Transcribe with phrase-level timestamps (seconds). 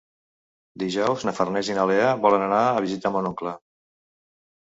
[0.83, 3.55] Dijous na Farners i na Lea volen anar a visitar mon oncle.